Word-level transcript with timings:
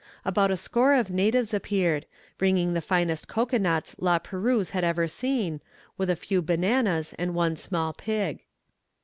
About 0.25 0.49
a 0.49 0.57
score 0.57 0.95
of 0.95 1.11
natives 1.11 1.53
appeared, 1.53 2.07
bringing 2.39 2.73
the 2.73 2.81
finest 2.81 3.27
cocoa 3.27 3.59
nuts 3.59 3.95
La 3.99 4.17
Perouse 4.17 4.71
had 4.71 4.83
ever 4.83 5.07
seen, 5.07 5.61
with 5.95 6.09
a 6.09 6.15
few 6.15 6.41
bananas 6.41 7.13
and 7.19 7.35
one 7.35 7.55
small 7.55 7.93
pig. 7.93 8.39